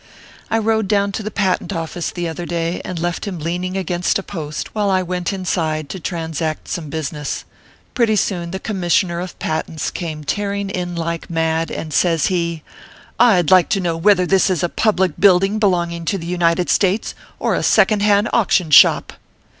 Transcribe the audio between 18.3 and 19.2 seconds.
auction shop."